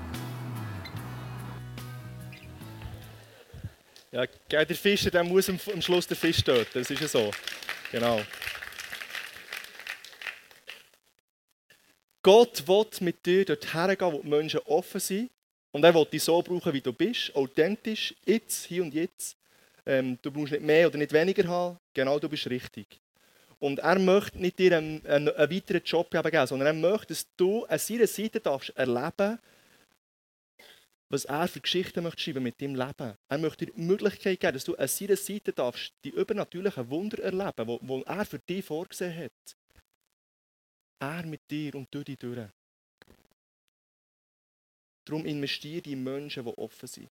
[4.11, 4.25] Ja,
[4.63, 7.31] der Fischer der muss am Schluss den Fisch töten, das ist ja so.
[7.91, 8.21] Genau.
[12.23, 15.29] Gott will mit dir dorthin gehen, wo die Menschen offen sind.
[15.71, 17.35] Und er will dich so brauchen, wie du bist.
[17.35, 19.35] Authentisch, jetzt, hier und jetzt.
[19.85, 21.77] Ähm, du brauchst nicht mehr oder nicht weniger haben.
[21.93, 22.87] Genau, du bist richtig.
[23.59, 27.79] Und er möchte nicht dir einen, weiteren Job geben, sondern er möchte, dass du an
[27.79, 29.39] seiner Seite darfst erleben
[31.13, 33.13] was er für Geschichten möchte schreiben mit deinem Leben.
[33.29, 37.19] Er möchte dir die Möglichkeit geben, dass du an seiner Seite darfst die übernatürlichen Wunder
[37.21, 39.55] erleben, die er für dich vorgesehen hat.
[40.99, 42.49] Er mit dir und durch dich durch.
[45.05, 47.09] Darum investiere in Menschen, die offen sind.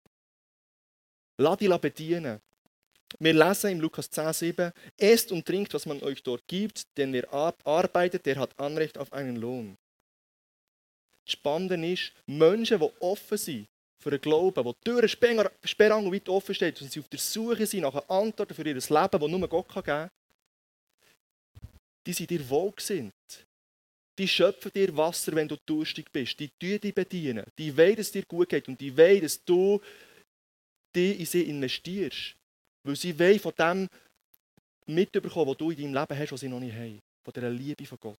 [1.37, 2.41] Lass dich bedienen.
[3.19, 7.13] Wir lesen im Lukas 10, 7, Esst und trinkt, was man euch dort gibt, denn
[7.13, 9.77] wer arbeitet, der hat Anrecht auf einen Lohn.
[11.25, 13.67] Das Spannende ist, Menschen, die offen sind
[13.99, 17.81] für den Glauben, die Türen sperrangel weit offen steht und sie auf der Suche sind
[17.81, 20.09] nach Antworten für ihr Leben, das nur Gott geben kann,
[22.05, 23.13] die sind dir wohlgesinnt.
[24.17, 26.39] Die schöpfen dir Wasser, wenn du durstig bist.
[26.39, 27.45] Die tun dich bedienen.
[27.57, 28.67] Die wollen, dass es dir gut geht.
[28.67, 29.81] Und die wollen, dass du
[30.95, 32.35] dich in sie investierst.
[32.83, 33.89] Weil sie wollen von dem
[34.85, 36.99] mitbekommen, was du in deinem Leben hast, was sie noch nicht haben.
[37.23, 38.17] Von dieser Liebe von Gott.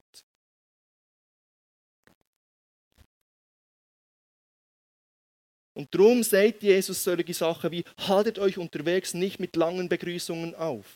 [5.75, 10.87] Und darum sagt Jesus solche Sachen wie, haltet euch unterwegs nicht mit langen Begrüßungen auf.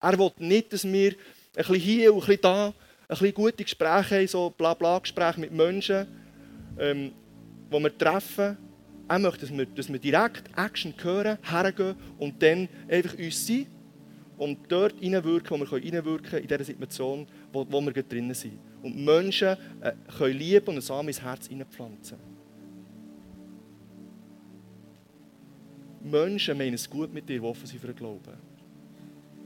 [0.00, 1.16] Er will nicht, dass wir ein
[1.54, 2.74] bisschen hier und ein bisschen da,
[3.08, 6.06] bisschen gute Gespräche haben, so bla bla Gespräche mit Menschen,
[6.78, 7.12] ähm,
[7.72, 8.56] die wir treffen.
[9.08, 13.66] Er möchte, dass wir, dass wir direkt Action hören, hergehen und dann einfach uns sein
[14.36, 18.58] und dort hineinwirken, wo wir hineinwirken können, in dieser Situation, wo, wo wir drinnen sind.
[18.82, 22.18] Und Menschen äh, können lieben und einen Samen ins Herz hineinpflanzen.
[26.02, 28.47] Menschen meinen es gut mit dir, die offen sind für den Glauben.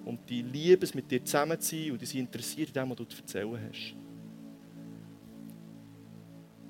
[0.05, 2.91] Und die lieben es, mit dir zusammen zu sein und die sind interessiert in dem,
[2.91, 3.95] was du zu erzählen hast.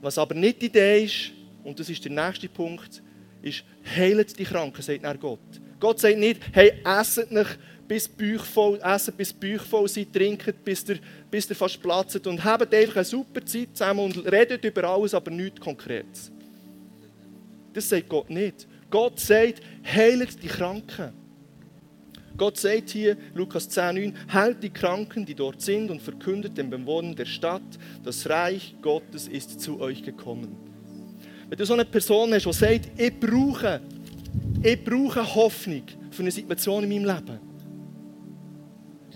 [0.00, 1.30] Was aber nicht die Idee ist,
[1.64, 3.02] und das ist der nächste Punkt,
[3.40, 3.64] ist,
[3.96, 5.38] heilet die Kranken, sagt er Gott.
[5.78, 10.64] Gott sagt nicht, hey, esset nicht bis Bauch voll, essen bis Bauch voll seid, trinkt
[10.64, 10.98] bis der,
[11.30, 15.14] bis der fast platzt und habt einfach eine super Zeit zusammen und redet über alles,
[15.14, 16.30] aber nichts Konkretes.
[17.72, 18.66] Das sagt Gott nicht.
[18.90, 21.21] Gott sagt, heiligt die Kranken.
[22.36, 27.14] Gott sagt hier, Lukas 10,9, heilt die Kranken, die dort sind, und verkündet den Bewohnern
[27.14, 27.62] der Stadt,
[28.02, 30.56] das Reich Gottes ist zu euch gekommen.
[31.48, 33.80] Wenn du so eine Person hast, die sagt, ich brauche,
[34.62, 37.40] ich brauche Hoffnung für eine Situation in meinem Leben,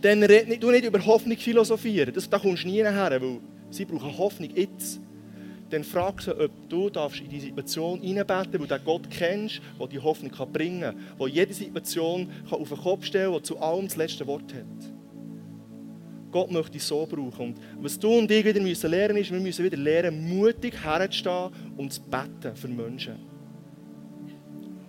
[0.03, 2.13] dann red nicht, du nicht über Hoffnung philosophieren.
[2.13, 3.39] Das, da kommst du nie her, weil
[3.71, 5.01] sie brauchen Hoffnung jetzt
[5.71, 9.87] dann frag sie, ob du darfst in die Situation hineinbeten weil du Gott kennst, der
[9.89, 13.87] die Hoffnung bringen kann, der jede Situation auf den Kopf stellen kann, der zu allem
[13.87, 14.97] das letzte Wort hat.
[16.31, 17.55] Gott möchte dich so brauchen.
[17.55, 21.51] Und was du und ich wieder müssen lernen ist, wir müssen wieder lernen, mutig herzustehen
[21.77, 23.15] und zu beten für Menschen.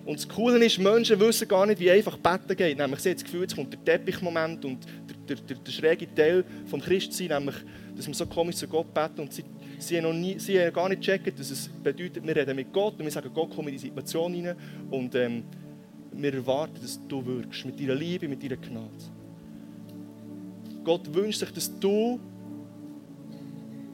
[0.06, 2.78] Und das Coole ist, Menschen wissen gar nicht, wie einfach beten geht.
[2.78, 6.14] Nämlich, sie haben das Gefühl, es kommt der Teppichmoment und der, der, der, der schräge
[6.16, 7.56] Teil vom Christsein, nämlich,
[7.96, 9.44] dass wir so komisch zu Gott beten und sie
[9.80, 12.74] Sie haben, noch nie, sie haben gar nicht gecheckt, dass es bedeutet, wir reden mit
[12.74, 14.56] Gott und wir sagen, Gott, komm in die Situation hinein
[14.90, 15.44] und ähm,
[16.12, 18.90] wir erwarten, dass du wirkst mit deiner Liebe, mit deiner Gnade.
[20.84, 22.20] Gott wünscht sich, dass du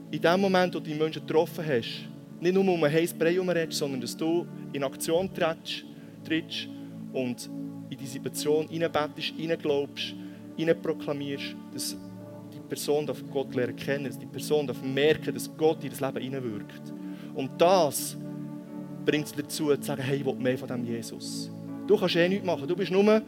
[0.09, 2.07] in dem Moment, wo du die Menschen getroffen hast,
[2.39, 5.85] nicht nur um ein heißes Brei herumredest, sondern dass du in Aktion trittst,
[6.23, 6.67] trittst
[7.11, 7.49] und
[7.89, 10.13] in die Situation hineinbettest, hineinglaubst,
[10.55, 11.97] hineinproklamierst, dass
[12.63, 16.21] Person darf Gott lernen kennen, dass die Person darf merken, dass Gott in das Leben
[16.21, 16.93] hineinwirkt.
[17.33, 18.17] Und das
[19.05, 21.51] bringt sie dazu, zu sagen, hey, ich will mehr von diesem Jesus.
[21.87, 22.67] Du kannst eh nichts machen.
[22.67, 23.21] Du bist nur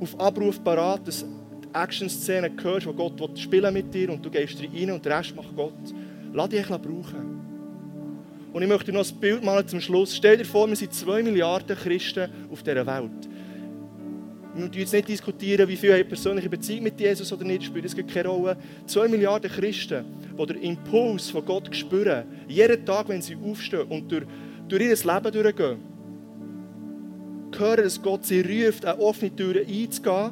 [0.00, 4.60] auf Abruf parat, dass die Action-Szene hörst, wo Gott spielen mit dir und du gehst
[4.60, 5.72] rein und den Rest macht Gott.
[6.32, 7.34] Lass dich brauchen.
[8.52, 10.14] Und ich möchte noch ein Bild malen zum Schluss.
[10.14, 13.28] Stell dir vor, wir sind zwei Milliarden Christen auf dieser Welt.
[14.54, 17.84] Wir müssen jetzt nicht diskutieren, wie viele haben persönliche Beziehung mit Jesus oder nicht, spielt
[17.86, 18.56] es keine Rolle.
[18.86, 20.04] Zwei Milliarden Christen,
[20.38, 24.24] die den Impuls von Gott spüren, jeden Tag, wenn sie aufstehen und durch,
[24.68, 25.78] durch ihr Leben durchgehen,
[27.58, 30.30] hören, dass Gott sie ruft, eine offene Tür einzugehen,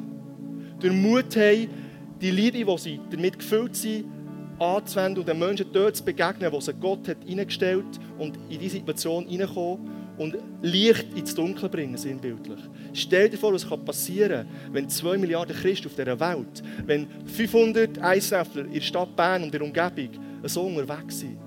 [0.79, 1.67] durch Mut haben,
[2.21, 4.05] die Liebe, die sie damit gefüllt sind,
[4.57, 7.85] anzuwenden und den Menschen dort zu begegnen, wo sie Gott hat eingestellt
[8.17, 12.59] und in diese Situation hineinkommen und Licht ins Dunkel bringen, sinnbildlich.
[12.93, 18.01] Stell dir vor, was passieren kann, wenn 2 Milliarden Christen auf dieser Welt, wenn 500
[18.01, 20.09] Eissäffler in der Stadt Bern und der Umgebung
[20.43, 21.37] so unterwegs sind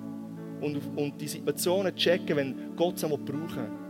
[0.60, 3.86] und, und die Situationen checken, wenn Gott sie brauchen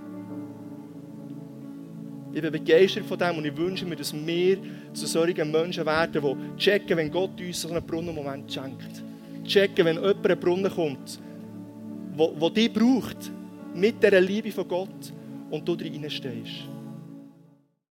[2.33, 4.59] ich bin begeistert von dem und ich wünsche mir, dass wir
[4.92, 9.03] zu solchen Menschen werden, die checken, wenn Gott uns so einen Brunnenmoment schenkt.
[9.42, 11.18] Checken, wenn jemand einen Brunnen kommt,
[12.18, 13.33] der dich braucht
[13.77, 15.12] mit dieser Liebe von Gott
[15.51, 16.76] und du drin stehst.